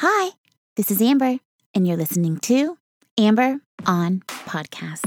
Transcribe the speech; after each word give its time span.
Hi, 0.00 0.32
this 0.76 0.90
is 0.90 1.00
Amber, 1.00 1.38
and 1.72 1.88
you're 1.88 1.96
listening 1.96 2.36
to 2.40 2.76
Amber 3.16 3.60
on 3.86 4.20
Podcast. 4.28 5.06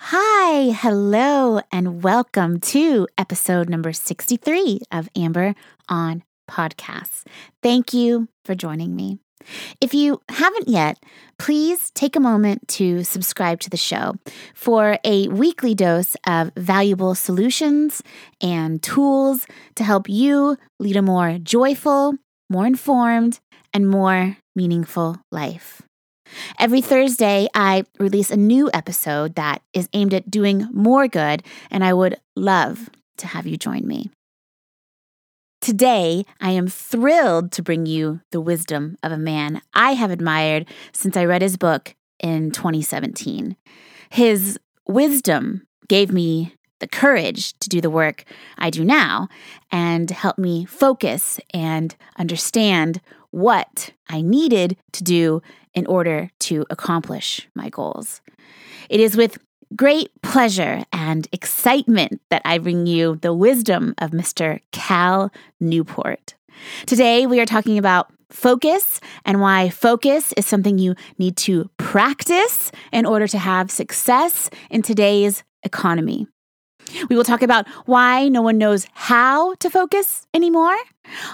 Hi, 0.00 0.72
hello, 0.72 1.60
and 1.70 2.02
welcome 2.02 2.58
to 2.62 3.06
episode 3.16 3.68
number 3.68 3.92
63 3.92 4.80
of 4.90 5.08
Amber 5.14 5.54
on 5.88 6.24
Podcasts. 6.50 7.22
Thank 7.62 7.94
you 7.94 8.26
for 8.44 8.56
joining 8.56 8.96
me. 8.96 9.20
If 9.80 9.94
you 9.94 10.20
haven't 10.28 10.68
yet, 10.68 10.98
please 11.38 11.90
take 11.90 12.16
a 12.16 12.20
moment 12.20 12.66
to 12.68 13.04
subscribe 13.04 13.60
to 13.60 13.70
the 13.70 13.76
show 13.76 14.16
for 14.54 14.98
a 15.04 15.28
weekly 15.28 15.74
dose 15.74 16.16
of 16.26 16.50
valuable 16.56 17.14
solutions 17.14 18.02
and 18.40 18.82
tools 18.82 19.46
to 19.76 19.84
help 19.84 20.08
you 20.08 20.56
lead 20.78 20.96
a 20.96 21.02
more 21.02 21.38
joyful, 21.38 22.14
more 22.50 22.66
informed, 22.66 23.40
and 23.72 23.88
more 23.88 24.36
meaningful 24.56 25.16
life. 25.30 25.82
Every 26.58 26.80
Thursday, 26.80 27.48
I 27.54 27.84
release 27.98 28.30
a 28.30 28.36
new 28.36 28.70
episode 28.74 29.36
that 29.36 29.62
is 29.72 29.88
aimed 29.92 30.12
at 30.12 30.30
doing 30.30 30.68
more 30.72 31.08
good, 31.08 31.42
and 31.70 31.82
I 31.82 31.94
would 31.94 32.20
love 32.36 32.90
to 33.18 33.26
have 33.26 33.46
you 33.46 33.56
join 33.56 33.86
me. 33.86 34.10
Today, 35.68 36.24
I 36.40 36.52
am 36.52 36.66
thrilled 36.66 37.52
to 37.52 37.62
bring 37.62 37.84
you 37.84 38.22
the 38.30 38.40
wisdom 38.40 38.96
of 39.02 39.12
a 39.12 39.18
man 39.18 39.60
I 39.74 39.92
have 39.92 40.10
admired 40.10 40.66
since 40.94 41.14
I 41.14 41.26
read 41.26 41.42
his 41.42 41.58
book 41.58 41.94
in 42.18 42.52
2017. 42.52 43.54
His 44.08 44.58
wisdom 44.86 45.66
gave 45.86 46.10
me 46.10 46.54
the 46.78 46.88
courage 46.88 47.52
to 47.58 47.68
do 47.68 47.82
the 47.82 47.90
work 47.90 48.24
I 48.56 48.70
do 48.70 48.82
now 48.82 49.28
and 49.70 50.08
helped 50.10 50.38
me 50.38 50.64
focus 50.64 51.38
and 51.52 51.94
understand 52.18 53.02
what 53.30 53.92
I 54.08 54.22
needed 54.22 54.78
to 54.92 55.04
do 55.04 55.42
in 55.74 55.84
order 55.84 56.30
to 56.38 56.64
accomplish 56.70 57.46
my 57.54 57.68
goals. 57.68 58.22
It 58.88 59.00
is 59.00 59.18
with 59.18 59.36
great 59.76 60.10
pleasure 60.22 60.84
and 60.92 61.28
excitement 61.32 62.20
that 62.30 62.42
I 62.44 62.58
bring 62.58 62.86
you 62.86 63.16
the 63.16 63.32
wisdom 63.32 63.94
of 63.98 64.10
Mr. 64.10 64.60
Cal 64.72 65.32
Newport. 65.60 66.34
Today, 66.86 67.26
we 67.26 67.40
are 67.40 67.46
talking 67.46 67.78
about 67.78 68.12
focus 68.30 69.00
and 69.24 69.40
why 69.40 69.68
focus 69.68 70.32
is 70.36 70.46
something 70.46 70.78
you 70.78 70.94
need 71.18 71.36
to 71.38 71.70
practice 71.78 72.70
in 72.92 73.06
order 73.06 73.26
to 73.26 73.38
have 73.38 73.70
success 73.70 74.50
in 74.70 74.82
today's 74.82 75.44
economy. 75.62 76.26
We 77.08 77.16
will 77.16 77.24
talk 77.24 77.42
about 77.42 77.68
why 77.86 78.28
no 78.28 78.42
one 78.42 78.58
knows 78.58 78.86
how 78.92 79.54
to 79.56 79.70
focus 79.70 80.26
anymore, 80.32 80.76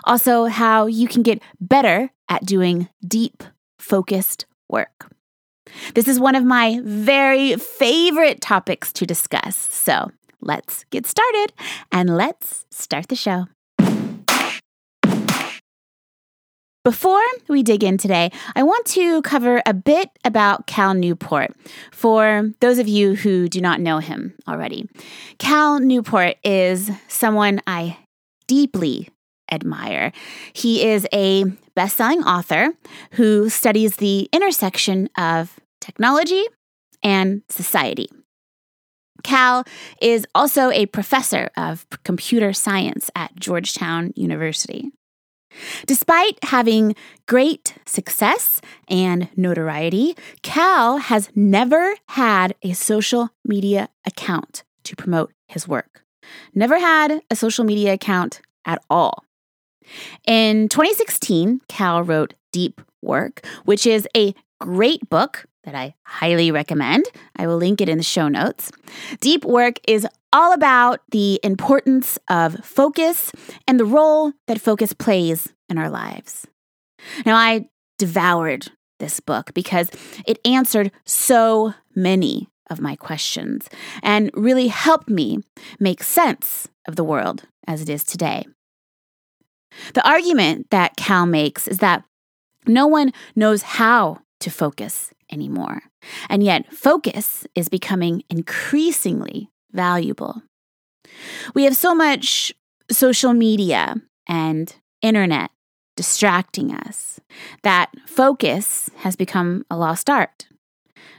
also, 0.04 0.46
how 0.46 0.86
you 0.86 1.08
can 1.08 1.22
get 1.22 1.42
better 1.60 2.10
at 2.28 2.44
doing 2.44 2.88
deep, 3.06 3.42
focused 3.78 4.46
work. 4.68 5.13
This 5.94 6.08
is 6.08 6.20
one 6.20 6.34
of 6.34 6.44
my 6.44 6.80
very 6.82 7.56
favorite 7.56 8.40
topics 8.40 8.92
to 8.94 9.06
discuss. 9.06 9.56
So 9.56 10.10
let's 10.40 10.84
get 10.90 11.06
started 11.06 11.52
and 11.90 12.16
let's 12.16 12.66
start 12.70 13.08
the 13.08 13.16
show. 13.16 13.46
Before 16.84 17.22
we 17.48 17.62
dig 17.62 17.82
in 17.82 17.96
today, 17.96 18.30
I 18.54 18.62
want 18.62 18.84
to 18.88 19.22
cover 19.22 19.62
a 19.64 19.72
bit 19.72 20.10
about 20.22 20.66
Cal 20.66 20.92
Newport 20.92 21.50
for 21.90 22.50
those 22.60 22.78
of 22.78 22.86
you 22.86 23.14
who 23.14 23.48
do 23.48 23.62
not 23.62 23.80
know 23.80 24.00
him 24.00 24.34
already. 24.46 24.86
Cal 25.38 25.80
Newport 25.80 26.36
is 26.44 26.90
someone 27.08 27.62
I 27.66 27.96
deeply 28.46 29.08
admire. 29.50 30.12
He 30.52 30.84
is 30.84 31.06
a 31.14 31.44
best 31.74 31.96
selling 31.96 32.22
author 32.22 32.70
who 33.12 33.48
studies 33.48 33.96
the 33.96 34.28
intersection 34.32 35.08
of 35.16 35.58
technology 35.80 36.44
and 37.02 37.42
society. 37.48 38.08
Cal 39.22 39.64
is 40.00 40.26
also 40.34 40.70
a 40.70 40.86
professor 40.86 41.50
of 41.56 41.86
computer 42.04 42.52
science 42.52 43.10
at 43.16 43.34
Georgetown 43.36 44.12
University. 44.14 44.90
Despite 45.86 46.38
having 46.44 46.94
great 47.26 47.74
success 47.86 48.60
and 48.88 49.28
notoriety, 49.36 50.16
Cal 50.42 50.98
has 50.98 51.30
never 51.34 51.94
had 52.08 52.54
a 52.62 52.72
social 52.72 53.30
media 53.44 53.88
account 54.04 54.64
to 54.84 54.96
promote 54.96 55.32
his 55.48 55.68
work. 55.68 56.02
Never 56.54 56.78
had 56.78 57.22
a 57.30 57.36
social 57.36 57.64
media 57.64 57.92
account 57.92 58.40
at 58.64 58.82
all. 58.90 59.24
In 60.26 60.68
2016, 60.68 61.60
Cal 61.68 62.02
wrote 62.02 62.34
Deep 62.52 62.80
Work, 63.02 63.46
which 63.64 63.86
is 63.86 64.08
a 64.16 64.34
great 64.60 65.08
book 65.08 65.46
that 65.64 65.74
I 65.74 65.94
highly 66.04 66.50
recommend. 66.50 67.06
I 67.36 67.46
will 67.46 67.56
link 67.56 67.80
it 67.80 67.88
in 67.88 67.98
the 67.98 68.04
show 68.04 68.28
notes. 68.28 68.70
Deep 69.20 69.44
Work 69.44 69.76
is 69.88 70.06
all 70.32 70.52
about 70.52 71.00
the 71.10 71.40
importance 71.42 72.18
of 72.28 72.64
focus 72.64 73.32
and 73.66 73.78
the 73.78 73.84
role 73.84 74.32
that 74.46 74.60
focus 74.60 74.92
plays 74.92 75.52
in 75.68 75.78
our 75.78 75.90
lives. 75.90 76.46
Now, 77.24 77.36
I 77.36 77.68
devoured 77.98 78.70
this 78.98 79.20
book 79.20 79.54
because 79.54 79.90
it 80.26 80.38
answered 80.44 80.90
so 81.04 81.74
many 81.94 82.48
of 82.70 82.80
my 82.80 82.96
questions 82.96 83.68
and 84.02 84.30
really 84.34 84.68
helped 84.68 85.08
me 85.08 85.38
make 85.78 86.02
sense 86.02 86.68
of 86.88 86.96
the 86.96 87.04
world 87.04 87.44
as 87.66 87.82
it 87.82 87.88
is 87.88 88.04
today. 88.04 88.46
The 89.94 90.06
argument 90.08 90.70
that 90.70 90.96
Cal 90.96 91.26
makes 91.26 91.68
is 91.68 91.78
that 91.78 92.04
no 92.66 92.86
one 92.86 93.12
knows 93.36 93.62
how 93.62 94.20
to 94.40 94.50
focus 94.50 95.12
anymore. 95.30 95.82
And 96.28 96.42
yet, 96.42 96.72
focus 96.72 97.46
is 97.54 97.68
becoming 97.68 98.22
increasingly 98.28 99.50
valuable. 99.72 100.42
We 101.54 101.64
have 101.64 101.76
so 101.76 101.94
much 101.94 102.52
social 102.90 103.32
media 103.32 103.96
and 104.28 104.74
internet 105.02 105.50
distracting 105.96 106.72
us 106.74 107.20
that 107.62 107.90
focus 108.06 108.90
has 108.96 109.16
become 109.16 109.64
a 109.70 109.76
lost 109.76 110.10
art. 110.10 110.46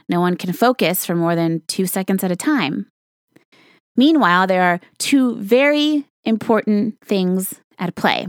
No 0.08 0.20
one 0.20 0.36
can 0.36 0.52
focus 0.52 1.04
for 1.04 1.14
more 1.14 1.34
than 1.34 1.62
two 1.66 1.86
seconds 1.86 2.22
at 2.22 2.30
a 2.30 2.36
time. 2.36 2.86
Meanwhile, 3.96 4.46
there 4.46 4.62
are 4.62 4.80
two 4.98 5.36
very 5.36 6.06
important 6.24 7.00
things 7.04 7.54
at 7.78 7.94
play. 7.94 8.26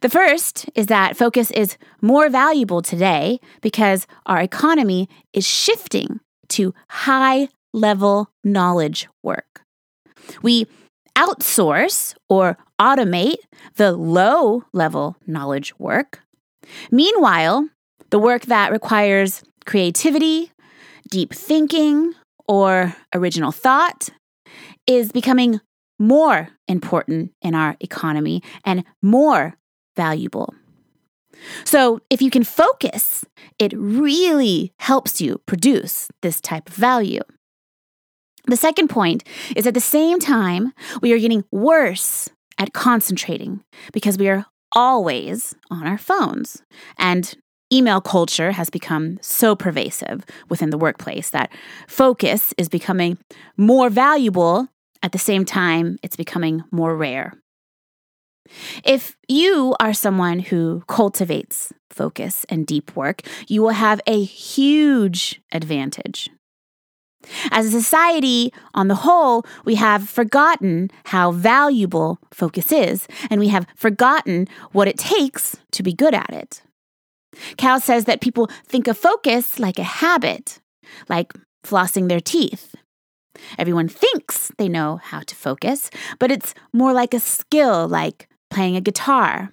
The 0.00 0.08
first 0.08 0.68
is 0.74 0.86
that 0.86 1.16
focus 1.16 1.50
is 1.50 1.76
more 2.00 2.28
valuable 2.28 2.82
today 2.82 3.40
because 3.60 4.06
our 4.26 4.40
economy 4.40 5.08
is 5.32 5.46
shifting 5.46 6.20
to 6.50 6.74
high 6.88 7.48
level 7.72 8.30
knowledge 8.44 9.08
work. 9.22 9.62
We 10.42 10.66
outsource 11.16 12.14
or 12.28 12.56
automate 12.80 13.36
the 13.76 13.92
low 13.92 14.64
level 14.72 15.16
knowledge 15.26 15.72
work. 15.78 16.20
Meanwhile, 16.90 17.68
the 18.10 18.18
work 18.18 18.42
that 18.46 18.72
requires 18.72 19.42
creativity, 19.64 20.52
deep 21.10 21.32
thinking, 21.32 22.14
or 22.48 22.94
original 23.14 23.52
thought 23.52 24.10
is 24.86 25.12
becoming 25.12 25.60
more 25.98 26.48
important 26.68 27.32
in 27.42 27.54
our 27.54 27.76
economy 27.80 28.42
and 28.64 28.84
more 29.00 29.56
valuable. 29.96 30.54
So, 31.64 32.00
if 32.10 32.20
you 32.22 32.30
can 32.30 32.44
focus, 32.44 33.24
it 33.58 33.72
really 33.74 34.72
helps 34.78 35.20
you 35.20 35.40
produce 35.46 36.08
this 36.20 36.40
type 36.40 36.68
of 36.68 36.74
value. 36.74 37.22
The 38.46 38.56
second 38.56 38.88
point 38.88 39.24
is 39.56 39.66
at 39.66 39.74
the 39.74 39.80
same 39.80 40.18
time, 40.18 40.72
we 41.00 41.12
are 41.12 41.18
getting 41.18 41.44
worse 41.50 42.28
at 42.58 42.72
concentrating 42.72 43.64
because 43.92 44.18
we 44.18 44.28
are 44.28 44.46
always 44.74 45.54
on 45.70 45.86
our 45.86 45.98
phones. 45.98 46.62
And 46.98 47.34
email 47.72 48.00
culture 48.00 48.52
has 48.52 48.68
become 48.68 49.18
so 49.22 49.54
pervasive 49.54 50.24
within 50.48 50.70
the 50.70 50.78
workplace 50.78 51.30
that 51.30 51.50
focus 51.88 52.52
is 52.58 52.68
becoming 52.68 53.16
more 53.56 53.88
valuable 53.88 54.68
at 55.02 55.12
the 55.12 55.18
same 55.18 55.44
time, 55.44 55.98
it's 56.02 56.16
becoming 56.16 56.64
more 56.70 56.96
rare. 56.96 57.34
If 58.84 59.16
you 59.28 59.74
are 59.80 59.94
someone 59.94 60.40
who 60.40 60.82
cultivates 60.86 61.72
focus 61.90 62.44
and 62.48 62.66
deep 62.66 62.94
work, 62.96 63.22
you 63.48 63.62
will 63.62 63.70
have 63.70 64.00
a 64.06 64.22
huge 64.22 65.40
advantage. 65.52 66.28
As 67.50 67.66
a 67.66 67.70
society 67.70 68.52
on 68.74 68.88
the 68.88 68.96
whole, 68.96 69.44
we 69.64 69.76
have 69.76 70.08
forgotten 70.08 70.90
how 71.04 71.30
valuable 71.30 72.18
focus 72.32 72.72
is, 72.72 73.06
and 73.30 73.40
we 73.40 73.48
have 73.48 73.66
forgotten 73.76 74.48
what 74.72 74.88
it 74.88 74.98
takes 74.98 75.56
to 75.70 75.82
be 75.82 75.92
good 75.92 76.14
at 76.14 76.30
it. 76.30 76.62
Cal 77.56 77.80
says 77.80 78.04
that 78.06 78.20
people 78.20 78.50
think 78.66 78.88
of 78.88 78.98
focus 78.98 79.58
like 79.58 79.78
a 79.78 79.84
habit, 79.84 80.60
like 81.08 81.32
flossing 81.64 82.08
their 82.08 82.20
teeth. 82.20 82.74
Everyone 83.58 83.88
thinks 83.88 84.50
they 84.58 84.68
know 84.68 84.96
how 84.96 85.20
to 85.20 85.34
focus, 85.34 85.90
but 86.18 86.30
it's 86.30 86.54
more 86.72 86.92
like 86.92 87.14
a 87.14 87.20
skill, 87.20 87.88
like 87.88 88.28
playing 88.50 88.76
a 88.76 88.80
guitar. 88.80 89.52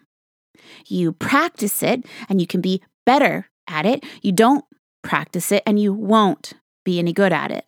You 0.85 1.13
practice 1.13 1.81
it 1.83 2.05
and 2.27 2.39
you 2.39 2.47
can 2.47 2.61
be 2.61 2.83
better 3.05 3.47
at 3.67 3.85
it. 3.85 4.03
You 4.21 4.31
don't 4.31 4.65
practice 5.03 5.51
it 5.51 5.63
and 5.65 5.79
you 5.79 5.93
won't 5.93 6.53
be 6.85 6.99
any 6.99 7.13
good 7.13 7.33
at 7.33 7.51
it. 7.51 7.65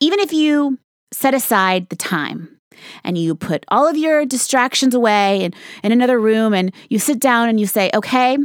Even 0.00 0.20
if 0.20 0.32
you 0.32 0.78
set 1.12 1.34
aside 1.34 1.88
the 1.88 1.96
time 1.96 2.60
and 3.04 3.18
you 3.18 3.34
put 3.34 3.64
all 3.68 3.86
of 3.86 3.96
your 3.96 4.24
distractions 4.24 4.94
away 4.94 5.42
in, 5.44 5.54
in 5.82 5.92
another 5.92 6.20
room 6.20 6.54
and 6.54 6.72
you 6.88 6.98
sit 6.98 7.18
down 7.18 7.48
and 7.48 7.60
you 7.60 7.66
say, 7.66 7.90
okay, 7.92 8.38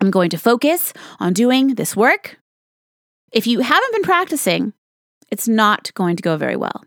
I'm 0.00 0.10
going 0.10 0.30
to 0.30 0.38
focus 0.38 0.92
on 1.18 1.32
doing 1.32 1.74
this 1.74 1.96
work. 1.96 2.38
If 3.32 3.46
you 3.46 3.60
haven't 3.60 3.92
been 3.92 4.02
practicing, 4.02 4.72
it's 5.30 5.48
not 5.48 5.92
going 5.94 6.16
to 6.16 6.22
go 6.22 6.36
very 6.36 6.56
well. 6.56 6.84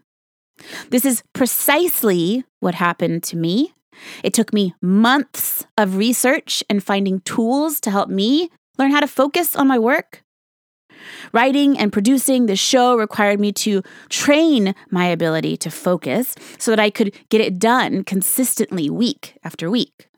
This 0.89 1.05
is 1.05 1.23
precisely 1.33 2.43
what 2.59 2.75
happened 2.75 3.23
to 3.23 3.37
me. 3.37 3.73
It 4.23 4.33
took 4.33 4.53
me 4.53 4.73
months 4.81 5.65
of 5.77 5.97
research 5.97 6.63
and 6.69 6.83
finding 6.83 7.21
tools 7.21 7.79
to 7.81 7.91
help 7.91 8.09
me 8.09 8.49
learn 8.77 8.91
how 8.91 8.99
to 8.99 9.07
focus 9.07 9.55
on 9.55 9.67
my 9.67 9.79
work. 9.79 10.23
Writing 11.33 11.77
and 11.77 11.93
producing 11.93 12.45
the 12.45 12.55
show 12.55 12.97
required 12.97 13.39
me 13.39 13.51
to 13.53 13.81
train 14.09 14.75
my 14.89 15.05
ability 15.05 15.55
to 15.57 15.71
focus 15.71 16.35
so 16.57 16.71
that 16.71 16.79
I 16.79 16.89
could 16.89 17.15
get 17.29 17.41
it 17.41 17.59
done 17.59 18.03
consistently 18.03 18.89
week 18.89 19.37
after 19.43 19.69
week. 19.69 20.08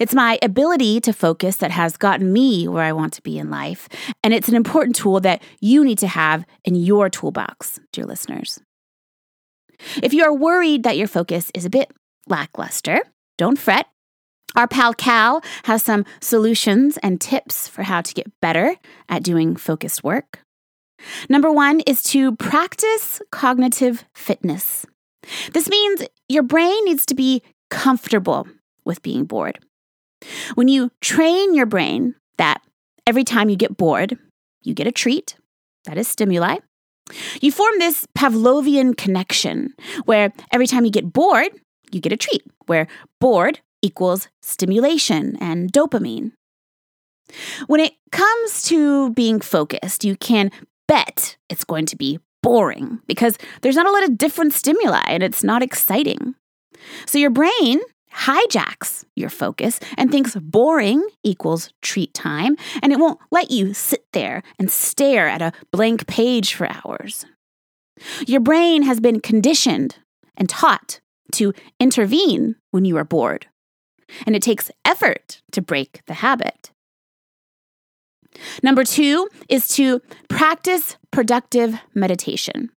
It's 0.00 0.14
my 0.14 0.38
ability 0.42 1.00
to 1.00 1.12
focus 1.12 1.56
that 1.56 1.70
has 1.70 1.96
gotten 1.96 2.32
me 2.32 2.68
where 2.68 2.84
I 2.84 2.92
want 2.92 3.12
to 3.14 3.22
be 3.22 3.38
in 3.38 3.50
life, 3.50 3.88
and 4.22 4.32
it's 4.32 4.48
an 4.48 4.54
important 4.54 4.96
tool 4.96 5.20
that 5.20 5.42
you 5.60 5.84
need 5.84 5.98
to 5.98 6.08
have 6.08 6.44
in 6.64 6.74
your 6.74 7.10
toolbox, 7.10 7.80
dear 7.92 8.04
listeners. 8.04 8.60
If 10.02 10.14
you 10.14 10.24
are 10.24 10.34
worried 10.34 10.82
that 10.84 10.96
your 10.96 11.08
focus 11.08 11.50
is 11.54 11.64
a 11.64 11.70
bit 11.70 11.90
lackluster, 12.26 13.00
don't 13.36 13.58
fret. 13.58 13.86
Our 14.56 14.68
pal 14.68 14.94
Cal 14.94 15.42
has 15.64 15.82
some 15.82 16.04
solutions 16.20 16.96
and 17.02 17.20
tips 17.20 17.66
for 17.66 17.82
how 17.82 18.02
to 18.02 18.14
get 18.14 18.30
better 18.40 18.76
at 19.08 19.24
doing 19.24 19.56
focused 19.56 20.04
work. 20.04 20.40
Number 21.28 21.50
one 21.50 21.80
is 21.80 22.02
to 22.04 22.36
practice 22.36 23.20
cognitive 23.32 24.04
fitness. 24.14 24.86
This 25.52 25.68
means 25.68 26.02
your 26.28 26.44
brain 26.44 26.84
needs 26.84 27.04
to 27.06 27.14
be 27.14 27.42
comfortable 27.70 28.46
with 28.84 29.02
being 29.02 29.24
bored. 29.24 29.58
When 30.54 30.68
you 30.68 30.90
train 31.00 31.54
your 31.54 31.66
brain 31.66 32.14
that 32.38 32.62
every 33.06 33.24
time 33.24 33.48
you 33.48 33.56
get 33.56 33.76
bored, 33.76 34.18
you 34.62 34.74
get 34.74 34.86
a 34.86 34.92
treat, 34.92 35.36
that 35.84 35.98
is 35.98 36.08
stimuli, 36.08 36.58
you 37.40 37.52
form 37.52 37.74
this 37.78 38.06
Pavlovian 38.16 38.96
connection 38.96 39.74
where 40.04 40.32
every 40.52 40.66
time 40.66 40.84
you 40.84 40.90
get 40.90 41.12
bored, 41.12 41.50
you 41.90 42.00
get 42.00 42.12
a 42.12 42.16
treat, 42.16 42.42
where 42.66 42.86
bored 43.20 43.60
equals 43.82 44.28
stimulation 44.42 45.36
and 45.36 45.72
dopamine. 45.72 46.32
When 47.66 47.80
it 47.80 47.94
comes 48.10 48.62
to 48.64 49.10
being 49.12 49.40
focused, 49.40 50.04
you 50.04 50.16
can 50.16 50.50
bet 50.88 51.36
it's 51.48 51.64
going 51.64 51.86
to 51.86 51.96
be 51.96 52.18
boring 52.42 53.00
because 53.06 53.38
there's 53.62 53.76
not 53.76 53.86
a 53.86 53.90
lot 53.90 54.04
of 54.04 54.18
different 54.18 54.52
stimuli 54.52 55.02
and 55.06 55.22
it's 55.22 55.42
not 55.42 55.62
exciting. 55.62 56.34
So 57.06 57.18
your 57.18 57.30
brain 57.30 57.80
hijacks 58.14 59.04
your 59.16 59.30
focus 59.30 59.80
and 59.96 60.10
thinks 60.10 60.36
boring 60.36 61.06
equals 61.22 61.70
treat 61.82 62.14
time, 62.14 62.56
and 62.82 62.92
it 62.92 62.98
won't 62.98 63.20
let 63.30 63.50
you 63.50 63.74
sit 63.74 64.06
there 64.12 64.42
and 64.58 64.70
stare 64.70 65.28
at 65.28 65.42
a 65.42 65.52
blank 65.72 66.06
page 66.06 66.54
for 66.54 66.68
hours. 66.68 67.26
Your 68.26 68.40
brain 68.40 68.82
has 68.82 69.00
been 69.00 69.20
conditioned 69.20 69.96
and 70.36 70.48
taught 70.48 71.00
to 71.32 71.52
intervene 71.80 72.56
when 72.70 72.84
you 72.84 72.96
are 72.96 73.04
bored, 73.04 73.46
and 74.26 74.34
it 74.34 74.42
takes 74.42 74.70
effort 74.84 75.42
to 75.52 75.62
break 75.62 76.02
the 76.06 76.14
habit. 76.14 76.70
Number 78.62 78.84
two 78.84 79.28
is 79.48 79.68
to 79.76 80.00
practice 80.28 80.96
productive 81.12 81.78
meditation. 81.94 82.70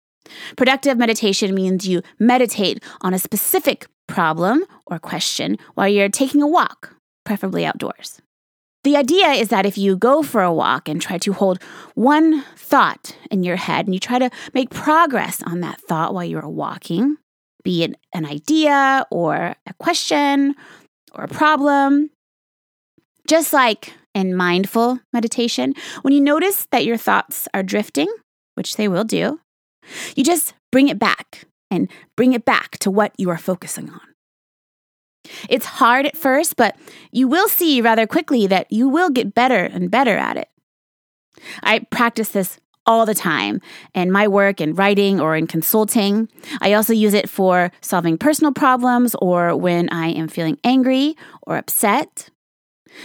Productive 0.55 0.97
meditation 0.97 1.53
means 1.53 1.87
you 1.87 2.01
meditate 2.19 2.83
on 3.01 3.13
a 3.13 3.19
specific 3.19 3.87
problem 4.07 4.63
or 4.85 4.99
question 4.99 5.57
while 5.75 5.87
you're 5.87 6.09
taking 6.09 6.41
a 6.41 6.47
walk, 6.47 6.95
preferably 7.25 7.65
outdoors. 7.65 8.21
The 8.83 8.95
idea 8.95 9.31
is 9.31 9.49
that 9.49 9.65
if 9.65 9.77
you 9.77 9.97
go 9.97 10.23
for 10.23 10.41
a 10.41 10.53
walk 10.53 10.87
and 10.87 11.01
try 11.01 11.17
to 11.17 11.33
hold 11.33 11.61
one 11.95 12.43
thought 12.55 13.17
in 13.29 13.43
your 13.43 13.57
head 13.57 13.85
and 13.85 13.93
you 13.93 13.99
try 13.99 14.17
to 14.17 14.29
make 14.53 14.69
progress 14.69 15.43
on 15.43 15.59
that 15.59 15.81
thought 15.81 16.13
while 16.13 16.23
you're 16.23 16.47
walking, 16.47 17.17
be 17.63 17.83
it 17.83 17.95
an 18.13 18.25
idea 18.25 19.05
or 19.11 19.55
a 19.65 19.73
question 19.77 20.55
or 21.13 21.25
a 21.25 21.27
problem, 21.27 22.11
just 23.27 23.51
like 23.51 23.93
in 24.15 24.33
mindful 24.33 24.99
meditation, 25.11 25.73
when 26.01 26.13
you 26.13 26.21
notice 26.21 26.65
that 26.71 26.85
your 26.85 26.97
thoughts 26.97 27.47
are 27.53 27.63
drifting, 27.63 28.07
which 28.55 28.77
they 28.77 28.87
will 28.87 29.03
do, 29.03 29.39
you 30.15 30.23
just 30.23 30.53
bring 30.71 30.87
it 30.87 30.99
back 30.99 31.45
and 31.69 31.89
bring 32.15 32.33
it 32.33 32.45
back 32.45 32.77
to 32.79 32.91
what 32.91 33.13
you 33.17 33.29
are 33.29 33.37
focusing 33.37 33.89
on. 33.89 34.01
It's 35.49 35.65
hard 35.65 36.05
at 36.05 36.17
first, 36.17 36.55
but 36.55 36.77
you 37.11 37.27
will 37.27 37.49
see 37.49 37.81
rather 37.81 38.07
quickly 38.07 38.47
that 38.47 38.71
you 38.71 38.87
will 38.87 39.09
get 39.09 39.35
better 39.35 39.63
and 39.65 39.91
better 39.91 40.15
at 40.17 40.37
it. 40.37 40.47
I 41.61 41.79
practice 41.79 42.29
this 42.29 42.59
all 42.85 43.05
the 43.05 43.13
time 43.13 43.61
in 43.93 44.11
my 44.11 44.27
work 44.27 44.61
in 44.61 44.73
writing 44.73 45.19
or 45.19 45.35
in 45.35 45.45
consulting. 45.45 46.29
I 46.61 46.73
also 46.73 46.93
use 46.93 47.13
it 47.13 47.29
for 47.29 47.71
solving 47.81 48.17
personal 48.17 48.53
problems 48.53 49.13
or 49.21 49.55
when 49.55 49.89
I 49.89 50.07
am 50.07 50.29
feeling 50.29 50.57
angry 50.63 51.15
or 51.41 51.57
upset. 51.57 52.29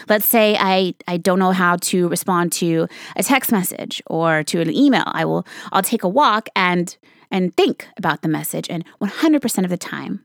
Let's 0.09 0.27
say 0.27 0.57
I, 0.59 0.95
I 1.07 1.17
don't 1.17 1.39
know 1.39 1.53
how 1.53 1.77
to 1.77 2.09
respond 2.09 2.53
to 2.53 2.89
a 3.17 3.23
text 3.23 3.53
message 3.53 4.03
or 4.07 4.43
to 4.45 4.61
an 4.61 4.71
email. 4.75 5.05
I 5.07 5.25
will 5.25 5.47
I'll 5.73 5.83
take 5.83 6.03
a 6.03 6.09
walk 6.09 6.49
and 6.55 6.97
and 7.31 7.57
think 7.57 7.89
about 7.97 8.23
the 8.23 8.29
message 8.29 8.69
and 8.69 8.85
100% 9.01 9.65
of 9.65 9.71
the 9.71 9.79
time 9.79 10.25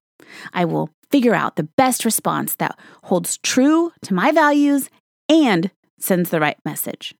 I 0.54 0.66
will 0.66 0.90
figure 1.10 1.34
out 1.34 1.56
the 1.56 1.64
best 1.78 2.06
response 2.06 2.56
that 2.56 2.78
holds 3.04 3.38
true 3.38 3.92
to 4.04 4.14
my 4.14 4.32
values 4.32 4.90
and 5.30 5.72
sends 6.00 6.30
the 6.30 6.40
right 6.40 6.58
message. 6.66 7.16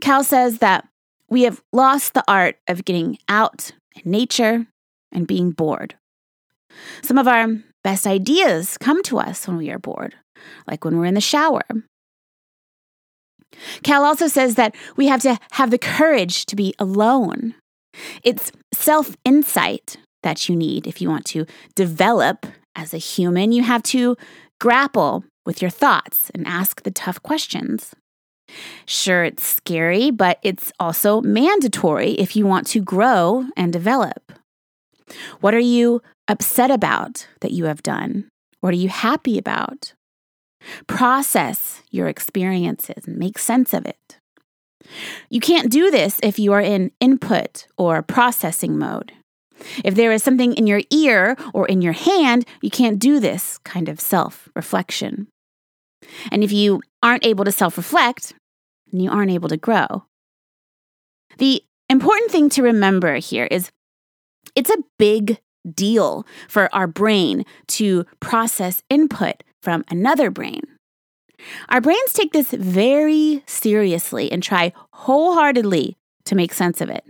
Cal 0.00 0.24
says 0.24 0.58
that 0.58 0.88
we 1.28 1.42
have 1.42 1.62
lost 1.72 2.14
the 2.14 2.24
art 2.28 2.56
of 2.68 2.84
getting 2.84 3.18
out 3.28 3.72
in 3.94 4.10
nature 4.10 4.66
and 5.10 5.26
being 5.26 5.50
bored. 5.50 5.94
Some 7.02 7.18
of 7.18 7.28
our 7.28 7.48
best 7.84 8.06
ideas 8.06 8.78
come 8.78 9.02
to 9.04 9.18
us 9.18 9.46
when 9.46 9.56
we 9.56 9.70
are 9.70 9.78
bored, 9.78 10.14
like 10.66 10.84
when 10.84 10.98
we're 10.98 11.06
in 11.06 11.14
the 11.14 11.20
shower. 11.20 11.62
Cal 13.82 14.04
also 14.04 14.28
says 14.28 14.54
that 14.54 14.74
we 14.96 15.08
have 15.08 15.20
to 15.22 15.38
have 15.52 15.70
the 15.70 15.78
courage 15.78 16.46
to 16.46 16.56
be 16.56 16.74
alone. 16.78 17.54
It's 18.22 18.50
self 18.72 19.16
insight 19.24 19.98
that 20.22 20.48
you 20.48 20.56
need 20.56 20.86
if 20.86 21.00
you 21.00 21.08
want 21.08 21.26
to 21.26 21.46
develop 21.74 22.46
as 22.74 22.94
a 22.94 22.98
human. 22.98 23.52
You 23.52 23.62
have 23.62 23.82
to 23.84 24.16
grapple 24.60 25.24
with 25.44 25.60
your 25.60 25.70
thoughts 25.70 26.30
and 26.34 26.46
ask 26.46 26.82
the 26.82 26.90
tough 26.90 27.22
questions. 27.22 27.94
Sure, 28.86 29.24
it's 29.24 29.44
scary, 29.44 30.10
but 30.10 30.38
it's 30.42 30.72
also 30.78 31.20
mandatory 31.20 32.12
if 32.12 32.36
you 32.36 32.46
want 32.46 32.66
to 32.68 32.80
grow 32.80 33.46
and 33.56 33.72
develop. 33.72 34.32
What 35.40 35.54
are 35.54 35.58
you 35.58 36.02
upset 36.28 36.70
about 36.70 37.26
that 37.40 37.52
you 37.52 37.64
have 37.64 37.82
done? 37.82 38.28
What 38.60 38.72
are 38.72 38.76
you 38.78 38.88
happy 38.88 39.38
about? 39.38 39.92
Process 40.86 41.82
your 41.90 42.08
experiences 42.08 43.06
and 43.06 43.16
make 43.16 43.38
sense 43.38 43.74
of 43.74 43.86
it. 43.86 44.18
You 45.30 45.40
can't 45.40 45.70
do 45.70 45.90
this 45.90 46.18
if 46.22 46.38
you 46.38 46.52
are 46.52 46.60
in 46.60 46.92
input 47.00 47.66
or 47.76 48.02
processing 48.02 48.78
mode. 48.78 49.12
If 49.84 49.94
there 49.94 50.12
is 50.12 50.22
something 50.22 50.54
in 50.54 50.66
your 50.66 50.82
ear 50.90 51.36
or 51.54 51.66
in 51.66 51.82
your 51.82 51.92
hand, 51.92 52.46
you 52.60 52.70
can't 52.70 52.98
do 52.98 53.20
this 53.20 53.58
kind 53.58 53.88
of 53.88 54.00
self 54.00 54.48
reflection. 54.56 55.28
And 56.30 56.42
if 56.42 56.52
you 56.52 56.80
aren't 57.02 57.24
able 57.24 57.44
to 57.44 57.52
self 57.52 57.76
reflect, 57.76 58.34
you 58.90 59.10
aren't 59.10 59.30
able 59.30 59.48
to 59.48 59.56
grow. 59.56 60.04
The 61.38 61.62
important 61.88 62.30
thing 62.30 62.48
to 62.50 62.62
remember 62.62 63.16
here 63.16 63.46
is 63.50 63.70
it's 64.54 64.70
a 64.70 64.82
big 64.98 65.38
deal 65.74 66.26
for 66.48 66.74
our 66.74 66.86
brain 66.86 67.44
to 67.68 68.04
process 68.20 68.82
input 68.90 69.42
from 69.62 69.84
another 69.88 70.30
brain. 70.30 70.62
Our 71.68 71.80
brains 71.80 72.12
take 72.12 72.32
this 72.32 72.50
very 72.50 73.42
seriously 73.46 74.30
and 74.30 74.42
try 74.42 74.72
wholeheartedly 74.92 75.96
to 76.26 76.34
make 76.34 76.52
sense 76.52 76.80
of 76.80 76.90
it. 76.90 77.04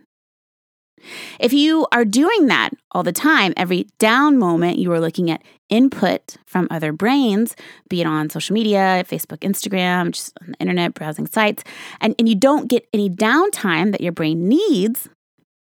If 1.40 1.52
you 1.52 1.86
are 1.90 2.04
doing 2.04 2.46
that 2.46 2.70
all 2.92 3.02
the 3.02 3.12
time, 3.12 3.52
every 3.56 3.88
down 3.98 4.38
moment 4.38 4.78
you 4.78 4.92
are 4.92 5.00
looking 5.00 5.30
at 5.30 5.42
input 5.68 6.36
from 6.46 6.68
other 6.70 6.92
brains, 6.92 7.56
be 7.88 8.00
it 8.00 8.06
on 8.06 8.30
social 8.30 8.54
media, 8.54 9.04
Facebook, 9.08 9.38
Instagram, 9.38 10.12
just 10.12 10.32
on 10.40 10.52
the 10.52 10.58
internet, 10.60 10.94
browsing 10.94 11.26
sites, 11.26 11.64
and, 12.00 12.14
and 12.18 12.28
you 12.28 12.36
don't 12.36 12.68
get 12.68 12.86
any 12.92 13.10
downtime 13.10 13.90
that 13.90 14.00
your 14.00 14.12
brain 14.12 14.48
needs, 14.48 15.08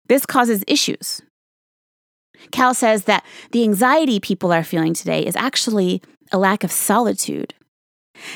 this 0.08 0.26
causes 0.26 0.64
issues. 0.66 1.22
Cal 2.50 2.74
says 2.74 3.04
that 3.04 3.24
the 3.52 3.62
anxiety 3.62 4.18
people 4.20 4.52
are 4.52 4.64
feeling 4.64 4.94
today 4.94 5.24
is 5.24 5.36
actually 5.36 6.02
a 6.32 6.38
lack 6.38 6.64
of 6.64 6.72
solitude. 6.72 7.54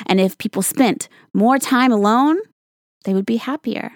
And 0.07 0.21
if 0.21 0.38
people 0.38 0.62
spent 0.62 1.09
more 1.33 1.59
time 1.59 1.93
alone, 1.93 2.38
they 3.05 3.15
would 3.15 3.26
be 3.26 3.37
happier. 3.37 3.93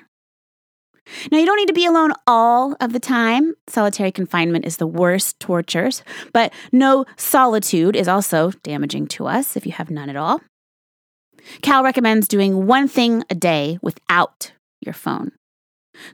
Now, 1.32 1.38
you 1.38 1.46
don't 1.46 1.56
need 1.56 1.66
to 1.66 1.72
be 1.72 1.86
alone 1.86 2.12
all 2.26 2.76
of 2.80 2.92
the 2.92 3.00
time. 3.00 3.54
Solitary 3.68 4.12
confinement 4.12 4.64
is 4.64 4.76
the 4.76 4.86
worst 4.86 5.40
tortures, 5.40 6.04
but 6.32 6.52
no 6.70 7.04
solitude 7.16 7.96
is 7.96 8.06
also 8.06 8.52
damaging 8.62 9.06
to 9.08 9.26
us 9.26 9.56
if 9.56 9.66
you 9.66 9.72
have 9.72 9.90
none 9.90 10.08
at 10.08 10.16
all. 10.16 10.40
Cal 11.62 11.82
recommends 11.82 12.28
doing 12.28 12.66
one 12.66 12.86
thing 12.86 13.24
a 13.30 13.34
day 13.34 13.78
without 13.82 14.52
your 14.80 14.94
phone 14.94 15.32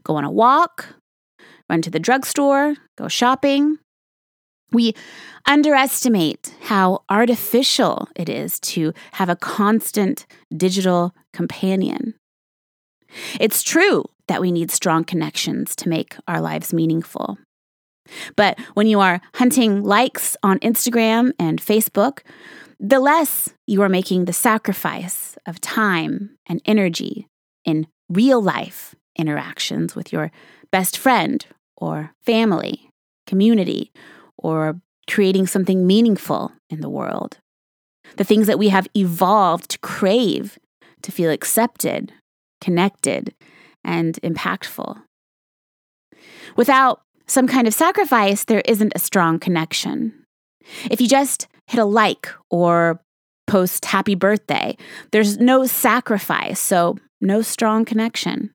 go 0.03 0.17
on 0.17 0.25
a 0.25 0.31
walk, 0.31 0.97
run 1.71 1.83
to 1.83 1.91
the 1.91 2.01
drugstore, 2.01 2.75
go 2.97 3.07
shopping. 3.07 3.79
We 4.77 4.95
underestimate 5.47 6.55
how 6.61 7.03
artificial 7.09 8.11
it 8.15 8.29
is 8.29 8.61
to 8.61 8.93
have 9.13 9.31
a 9.31 9.35
constant 9.35 10.27
digital 10.55 11.15
companion. 11.33 12.13
It's 13.41 13.63
true 13.63 14.05
that 14.29 14.43
we 14.43 14.53
need 14.53 14.71
strong 14.71 15.03
connections 15.05 15.75
to 15.77 15.89
make 15.89 16.19
our 16.29 16.43
lives 16.43 16.75
meaningful. 16.75 17.39
But 18.37 18.59
when 18.75 18.87
you 18.87 19.01
are 19.01 19.23
hunting 19.37 19.83
likes 19.83 20.37
on 20.43 20.59
Instagram 20.59 21.33
and 21.39 21.59
Facebook, 21.59 22.19
the 22.79 23.01
less 23.01 23.49
you 23.67 23.81
are 23.81 23.89
making 23.89 24.27
the 24.27 24.35
sacrifice 24.35 25.39
of 25.47 25.59
time 25.59 26.37
and 26.47 26.61
energy 26.67 27.29
in 27.65 27.87
real 28.11 28.43
life 28.43 28.95
interactions 29.17 29.97
with 29.97 30.13
your 30.13 30.31
best 30.71 30.99
friend 30.99 31.47
or 31.79 32.13
family, 32.27 32.91
community, 33.27 33.91
or 34.39 34.81
creating 35.09 35.47
something 35.47 35.87
meaningful 35.87 36.53
in 36.71 36.81
the 36.81 36.91
world. 36.91 37.39
The 38.17 38.25
things 38.25 38.47
that 38.47 38.59
we 38.59 38.69
have 38.69 38.89
evolved 38.95 39.71
to 39.71 39.79
crave, 39.79 40.59
to 41.03 41.13
feel 41.13 41.31
accepted, 41.31 42.13
connected, 42.61 43.35
and 43.85 44.15
impactful. 44.23 45.03
Without 46.57 47.03
some 47.27 47.47
kind 47.47 47.67
of 47.67 47.75
sacrifice, 47.75 48.45
there 48.45 48.63
isn't 48.65 48.93
a 48.95 49.01
strong 49.01 49.39
connection. 49.39 50.25
If 50.91 51.01
you 51.01 51.09
just 51.09 51.49
hit 51.67 51.81
a 51.81 51.85
like 51.85 52.29
or 52.51 53.01
post 53.47 53.85
happy 53.85 54.15
birthday, 54.15 54.77
there's 55.13 55.39
no 55.39 55.67
sacrifice, 55.67 56.61
so 56.61 56.97
no 57.21 57.43
strong 57.43 57.85
connection. 57.85 58.53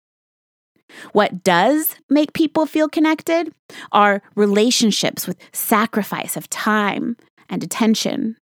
What 1.14 1.44
does 1.44 1.96
make 2.10 2.34
people 2.34 2.66
feel 2.66 2.90
connected 2.90 3.54
are 3.92 4.22
relationships 4.36 5.28
with 5.28 5.38
sacrifice 5.54 6.36
of 6.38 6.50
time 6.50 7.18
and 7.50 7.64
attention. 7.64 8.38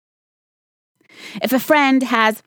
If 1.42 1.52
a 1.52 1.58
friend 1.58 2.02
has 2.02 2.42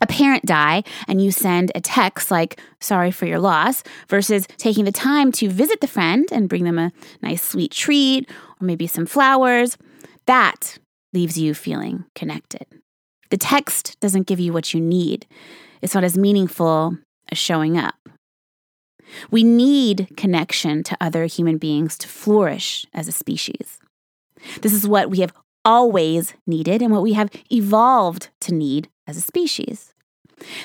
a 0.00 0.06
parent 0.06 0.46
die 0.46 0.82
and 1.06 1.22
you 1.22 1.30
send 1.30 1.72
a 1.74 1.80
text 1.80 2.30
like, 2.30 2.60
sorry 2.80 3.10
for 3.10 3.26
your 3.26 3.38
loss, 3.38 3.82
versus 4.08 4.46
taking 4.56 4.84
the 4.84 4.92
time 4.92 5.30
to 5.32 5.48
visit 5.48 5.80
the 5.80 5.86
friend 5.86 6.26
and 6.32 6.48
bring 6.48 6.64
them 6.64 6.78
a 6.78 6.92
nice 7.22 7.42
sweet 7.42 7.70
treat 7.70 8.28
or 8.60 8.66
maybe 8.66 8.86
some 8.86 9.06
flowers, 9.06 9.76
that 10.26 10.78
leaves 11.12 11.38
you 11.38 11.54
feeling 11.54 12.04
connected. 12.14 12.66
The 13.30 13.36
text 13.36 13.98
doesn't 14.00 14.26
give 14.26 14.40
you 14.40 14.52
what 14.52 14.74
you 14.74 14.80
need, 14.80 15.26
it's 15.82 15.94
not 15.94 16.04
as 16.04 16.18
meaningful 16.18 16.96
as 17.30 17.38
showing 17.38 17.78
up. 17.78 17.94
We 19.30 19.44
need 19.44 20.08
connection 20.16 20.82
to 20.84 20.96
other 21.00 21.26
human 21.26 21.58
beings 21.58 21.98
to 21.98 22.08
flourish 22.08 22.86
as 22.92 23.08
a 23.08 23.12
species. 23.12 23.78
This 24.62 24.72
is 24.72 24.88
what 24.88 25.10
we 25.10 25.20
have 25.20 25.32
always 25.64 26.34
needed 26.46 26.82
and 26.82 26.92
what 26.92 27.02
we 27.02 27.12
have 27.12 27.30
evolved 27.50 28.30
to 28.42 28.54
need 28.54 28.88
as 29.06 29.16
a 29.16 29.20
species. 29.20 29.92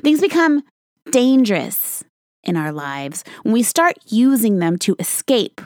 Things 0.02 0.22
become 0.22 0.64
dangerous 1.12 2.04
in 2.44 2.56
our 2.56 2.72
lives 2.72 3.24
when 3.44 3.54
we 3.54 3.64
start 3.64 3.98
using 4.08 4.60
them 4.60 4.78
to 4.78 4.96
escape 5.00 5.62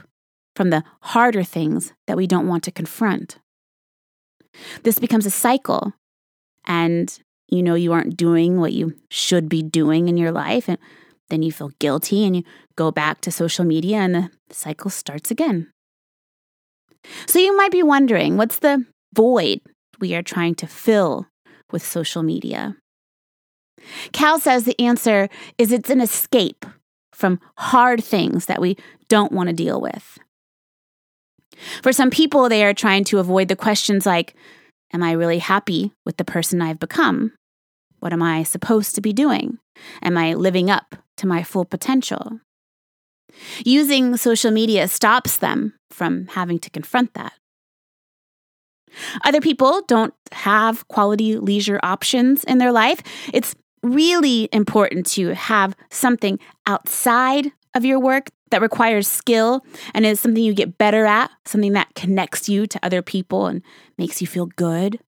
from 0.56 0.72
the 0.72 0.84
harder 1.02 1.44
things 1.44 1.94
that 2.08 2.18
we 2.18 2.28
don't 2.28 2.48
want 2.48 2.64
to 2.64 2.72
confront. 2.72 3.38
This 4.84 5.00
becomes 5.00 5.26
a 5.26 5.32
cycle, 5.32 5.94
and 6.66 7.18
you 7.48 7.62
know 7.64 7.76
you 7.76 7.94
aren't 7.94 8.18
doing 8.18 8.60
what 8.60 8.74
you 8.74 8.96
should 9.10 9.48
be 9.48 9.62
doing 9.62 10.10
in 10.10 10.18
your 10.18 10.32
life, 10.32 10.68
and 10.68 10.78
then 11.30 11.44
you 11.44 11.52
feel 11.52 11.72
guilty 11.80 12.26
and 12.26 12.36
you 12.36 12.44
go 12.76 12.92
back 12.92 13.22
to 13.22 13.32
social 13.32 13.66
media, 13.66 13.98
and 13.98 14.16
the 14.16 14.30
cycle 14.52 14.90
starts 14.90 15.32
again. 15.32 15.72
So 17.28 17.40
you 17.40 17.56
might 17.56 17.72
be 17.72 17.84
wondering 17.84 18.38
what's 18.38 18.60
the 18.60 18.86
void 19.14 19.62
we 20.00 20.14
are 20.16 20.24
trying 20.24 20.56
to 20.56 20.68
fill 20.68 21.28
with 21.72 21.86
social 21.86 22.24
media? 22.24 22.76
Cal 24.12 24.40
says 24.40 24.64
the 24.64 24.80
answer 24.80 25.30
is 25.58 25.72
it's 25.72 25.90
an 25.90 26.02
escape 26.02 26.66
from 27.14 27.40
hard 27.58 28.04
things 28.04 28.46
that 28.48 28.62
we 28.62 28.78
don't 29.08 29.32
want 29.32 29.50
to 29.50 29.56
deal 29.56 29.80
with. 29.80 30.18
For 31.82 31.92
some 31.92 32.10
people, 32.10 32.48
they 32.48 32.64
are 32.64 32.74
trying 32.74 33.04
to 33.06 33.20
avoid 33.20 33.48
the 33.48 33.56
questions 33.56 34.06
like 34.06 34.36
Am 34.92 35.04
I 35.04 35.12
really 35.12 35.38
happy 35.38 35.92
with 36.04 36.18
the 36.18 36.26
person 36.26 36.64
I've 36.64 36.80
become? 36.80 37.34
What 38.00 38.12
am 38.12 38.24
I 38.24 38.42
supposed 38.42 38.96
to 38.96 39.02
be 39.02 39.14
doing? 39.14 39.60
Am 40.02 40.18
I 40.18 40.34
living 40.34 40.72
up 40.72 40.96
to 41.20 41.28
my 41.28 41.44
full 41.44 41.66
potential? 41.66 42.40
Using 43.66 44.18
social 44.18 44.52
media 44.52 44.88
stops 44.88 45.38
them 45.38 45.74
from 45.92 46.28
having 46.28 46.60
to 46.60 46.70
confront 46.70 47.14
that. 47.14 47.34
Other 49.24 49.42
people 49.42 49.82
don't 49.88 50.14
have 50.32 50.88
quality 50.88 51.38
leisure 51.38 51.80
options 51.84 52.44
in 52.44 52.58
their 52.58 52.72
life. 52.72 53.02
It's 53.34 53.56
really 53.84 54.50
important 54.52 55.06
to 55.06 55.36
have 55.36 55.76
something 55.92 56.40
outside 56.66 57.52
of 57.76 57.86
your 57.86 58.00
work 58.00 58.30
that 58.52 58.62
requires 58.62 59.08
skill 59.08 59.64
and 59.94 60.06
is 60.06 60.20
something 60.20 60.44
you 60.44 60.54
get 60.54 60.78
better 60.78 61.06
at, 61.06 61.30
something 61.46 61.74
that 61.74 61.94
connects 61.96 62.50
you 62.50 62.66
to 62.66 62.80
other 62.84 63.02
people 63.02 63.46
and 63.46 63.62
makes 63.98 64.22
you 64.22 64.28
feel 64.28 64.48
good. 64.48 65.00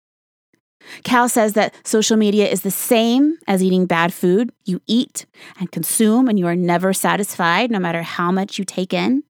Cal 1.04 1.28
says 1.28 1.52
that 1.54 1.74
social 1.84 2.16
media 2.16 2.48
is 2.48 2.62
the 2.62 2.70
same 2.70 3.36
as 3.46 3.62
eating 3.62 3.86
bad 3.86 4.12
food. 4.12 4.52
You 4.64 4.80
eat 4.86 5.26
and 5.58 5.70
consume, 5.70 6.28
and 6.28 6.38
you 6.38 6.46
are 6.46 6.56
never 6.56 6.92
satisfied 6.92 7.70
no 7.70 7.78
matter 7.78 8.02
how 8.02 8.30
much 8.30 8.58
you 8.58 8.64
take 8.64 8.92
in. 8.92 9.22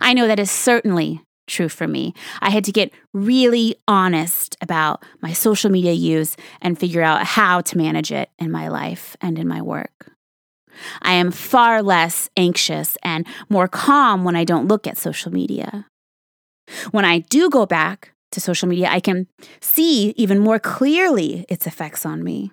I 0.00 0.14
know 0.14 0.26
that 0.26 0.38
is 0.38 0.50
certainly 0.50 1.22
true 1.46 1.68
for 1.68 1.86
me. 1.86 2.12
I 2.40 2.50
had 2.50 2.64
to 2.64 2.72
get 2.72 2.92
really 3.12 3.76
honest 3.86 4.56
about 4.60 5.04
my 5.20 5.32
social 5.32 5.70
media 5.70 5.92
use 5.92 6.36
and 6.60 6.78
figure 6.78 7.02
out 7.02 7.24
how 7.24 7.60
to 7.62 7.78
manage 7.78 8.10
it 8.10 8.30
in 8.38 8.50
my 8.50 8.68
life 8.68 9.16
and 9.20 9.38
in 9.38 9.46
my 9.46 9.62
work. 9.62 10.12
I 11.02 11.12
am 11.12 11.30
far 11.30 11.82
less 11.82 12.28
anxious 12.36 12.98
and 13.02 13.26
more 13.48 13.68
calm 13.68 14.24
when 14.24 14.36
I 14.36 14.44
don't 14.44 14.68
look 14.68 14.86
at 14.86 14.98
social 14.98 15.32
media. 15.32 15.86
When 16.90 17.04
I 17.04 17.20
do 17.20 17.48
go 17.48 17.64
back 17.64 18.12
to 18.36 18.40
social 18.40 18.68
media, 18.68 18.88
I 18.90 19.00
can 19.00 19.26
see 19.60 20.10
even 20.16 20.38
more 20.38 20.58
clearly 20.58 21.46
its 21.48 21.66
effects 21.66 22.04
on 22.04 22.22
me. 22.22 22.52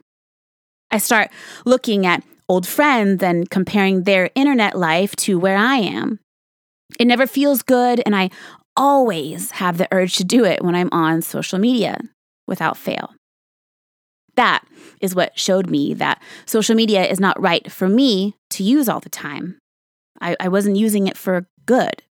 I 0.90 0.98
start 0.98 1.30
looking 1.66 2.06
at 2.06 2.24
old 2.48 2.66
friends 2.66 3.22
and 3.22 3.50
comparing 3.50 4.04
their 4.04 4.30
internet 4.34 4.78
life 4.78 5.14
to 5.18 5.38
where 5.38 5.58
I 5.58 5.76
am. 5.76 6.20
It 7.00 7.06
never 7.06 7.28
feels 7.28 7.64
good, 7.64 8.02
and 8.06 8.16
I 8.16 8.30
always 8.78 9.52
have 9.52 9.78
the 9.78 9.90
urge 9.92 10.16
to 10.18 10.24
do 10.24 10.46
it 10.46 10.64
when 10.64 10.74
I'm 10.74 10.90
on 10.92 11.22
social 11.22 11.60
media 11.60 12.00
without 12.48 12.78
fail. 12.78 13.14
That 14.36 14.64
is 15.02 15.14
what 15.14 15.38
showed 15.38 15.70
me 15.70 15.94
that 15.96 16.22
social 16.46 16.76
media 16.76 17.06
is 17.06 17.20
not 17.20 17.42
right 17.42 17.70
for 17.72 17.90
me 17.90 18.36
to 18.52 18.64
use 18.64 18.88
all 18.88 19.00
the 19.00 19.10
time. 19.10 19.58
I, 20.22 20.36
I 20.40 20.48
wasn't 20.48 20.78
using 20.78 21.08
it 21.08 21.18
for 21.18 21.46
good. 21.66 22.04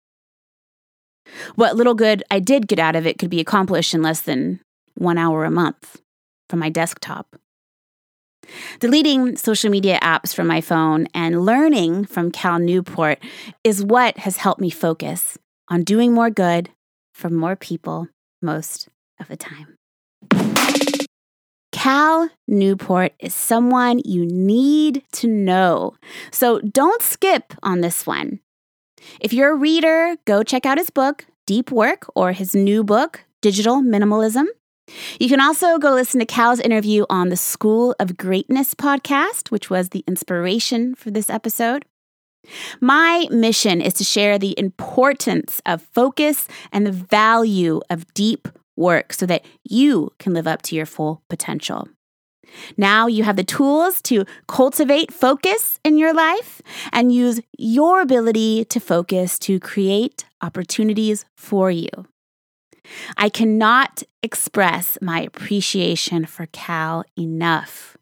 What 1.55 1.75
little 1.75 1.93
good 1.93 2.23
I 2.31 2.39
did 2.39 2.67
get 2.67 2.79
out 2.79 2.95
of 2.95 3.05
it 3.05 3.17
could 3.17 3.29
be 3.29 3.39
accomplished 3.39 3.93
in 3.93 4.01
less 4.01 4.21
than 4.21 4.59
one 4.95 5.17
hour 5.17 5.45
a 5.45 5.51
month 5.51 6.01
from 6.49 6.59
my 6.59 6.69
desktop. 6.69 7.35
Deleting 8.79 9.37
social 9.37 9.69
media 9.69 9.99
apps 10.01 10.33
from 10.33 10.47
my 10.47 10.61
phone 10.61 11.07
and 11.13 11.45
learning 11.45 12.05
from 12.05 12.31
Cal 12.31 12.59
Newport 12.59 13.19
is 13.63 13.83
what 13.83 14.17
has 14.19 14.37
helped 14.37 14.59
me 14.59 14.69
focus 14.69 15.37
on 15.69 15.83
doing 15.83 16.13
more 16.13 16.29
good 16.29 16.69
for 17.13 17.29
more 17.29 17.55
people 17.55 18.07
most 18.41 18.89
of 19.19 19.27
the 19.27 19.37
time. 19.37 19.77
Cal 21.71 22.29
Newport 22.47 23.13
is 23.19 23.33
someone 23.33 24.01
you 24.03 24.25
need 24.25 25.03
to 25.13 25.27
know. 25.27 25.95
So 26.31 26.59
don't 26.59 27.01
skip 27.01 27.53
on 27.63 27.81
this 27.81 28.05
one. 28.05 28.39
If 29.19 29.33
you're 29.33 29.51
a 29.51 29.55
reader, 29.55 30.15
go 30.25 30.43
check 30.43 30.65
out 30.65 30.77
his 30.77 30.89
book, 30.89 31.25
Deep 31.45 31.71
Work, 31.71 32.05
or 32.15 32.31
his 32.31 32.55
new 32.55 32.83
book, 32.83 33.25
Digital 33.41 33.81
Minimalism. 33.81 34.45
You 35.19 35.29
can 35.29 35.39
also 35.39 35.77
go 35.77 35.91
listen 35.93 36.19
to 36.19 36.25
Cal's 36.25 36.59
interview 36.59 37.05
on 37.09 37.29
the 37.29 37.37
School 37.37 37.95
of 37.99 38.17
Greatness 38.17 38.73
podcast, 38.73 39.51
which 39.51 39.69
was 39.69 39.89
the 39.89 40.03
inspiration 40.07 40.95
for 40.95 41.11
this 41.11 41.29
episode. 41.29 41.85
My 42.79 43.27
mission 43.29 43.81
is 43.81 43.93
to 43.95 44.03
share 44.03 44.37
the 44.37 44.57
importance 44.57 45.61
of 45.65 45.81
focus 45.81 46.47
and 46.71 46.85
the 46.85 46.91
value 46.91 47.81
of 47.89 48.11
deep 48.13 48.47
work 48.75 49.13
so 49.13 49.25
that 49.27 49.45
you 49.63 50.11
can 50.17 50.33
live 50.33 50.47
up 50.47 50.61
to 50.63 50.75
your 50.75 50.85
full 50.85 51.21
potential. 51.29 51.87
Now 52.77 53.07
you 53.07 53.23
have 53.23 53.35
the 53.35 53.43
tools 53.43 54.01
to 54.03 54.25
cultivate 54.47 55.13
focus 55.13 55.79
in 55.83 55.97
your 55.97 56.13
life 56.13 56.61
and 56.91 57.13
use 57.13 57.39
your 57.57 58.01
ability 58.01 58.65
to 58.65 58.79
focus 58.79 59.39
to 59.39 59.59
create 59.59 60.25
opportunities 60.41 61.25
for 61.35 61.71
you. 61.71 61.89
I 63.17 63.29
cannot 63.29 64.03
express 64.23 64.97
my 65.01 65.21
appreciation 65.21 66.25
for 66.25 66.47
Cal 66.47 67.03
enough. 67.17 67.97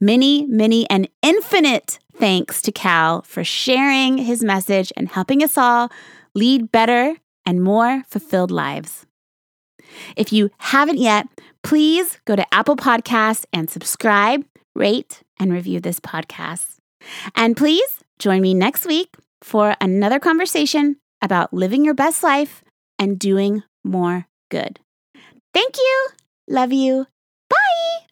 Many, 0.00 0.46
many, 0.46 0.88
and 0.88 1.08
infinite 1.22 1.98
thanks 2.14 2.62
to 2.62 2.72
Cal 2.72 3.22
for 3.22 3.44
sharing 3.44 4.18
his 4.18 4.42
message 4.42 4.92
and 4.96 5.08
helping 5.08 5.42
us 5.42 5.58
all 5.58 5.90
lead 6.34 6.70
better 6.70 7.16
and 7.44 7.62
more 7.62 8.02
fulfilled 8.08 8.50
lives. 8.50 9.07
If 10.16 10.32
you 10.32 10.50
haven't 10.58 10.98
yet, 10.98 11.26
please 11.62 12.18
go 12.24 12.36
to 12.36 12.54
Apple 12.54 12.76
Podcasts 12.76 13.44
and 13.52 13.68
subscribe, 13.68 14.44
rate, 14.74 15.22
and 15.38 15.52
review 15.52 15.80
this 15.80 16.00
podcast. 16.00 16.76
And 17.34 17.56
please 17.56 18.00
join 18.18 18.40
me 18.40 18.54
next 18.54 18.86
week 18.86 19.14
for 19.42 19.76
another 19.80 20.18
conversation 20.18 20.96
about 21.22 21.52
living 21.52 21.84
your 21.84 21.94
best 21.94 22.22
life 22.22 22.62
and 22.98 23.18
doing 23.18 23.62
more 23.84 24.26
good. 24.50 24.80
Thank 25.54 25.76
you. 25.76 26.08
Love 26.48 26.72
you. 26.72 27.06
Bye. 27.48 28.07